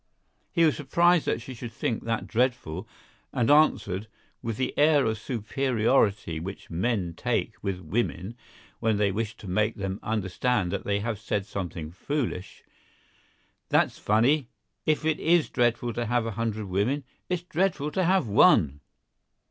[0.51, 2.87] He was surprised that she should think that dreadful,
[3.31, 4.07] and answered,
[4.41, 8.35] with the air of superiority which men take with women
[8.79, 12.63] when they wish to make them understand that they have said something foolish:
[13.69, 14.47] "That's funny!
[14.87, 18.79] If it is dreadful to have a hundred women, it's dreadful to have one."